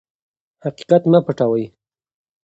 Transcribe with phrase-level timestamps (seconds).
[0.63, 1.65] حقیقت مه پټوئ.